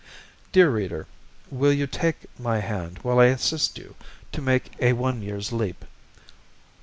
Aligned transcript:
Dear 0.51 0.71
Reader, 0.71 1.05
will 1.51 1.71
you 1.71 1.85
take 1.85 2.21
my 2.39 2.57
hand 2.57 2.97
while 3.03 3.19
I 3.19 3.25
assist 3.25 3.77
you 3.77 3.93
to 4.31 4.41
make 4.41 4.71
a 4.79 4.93
one 4.93 5.21
year's 5.21 5.51
leap. 5.51 5.85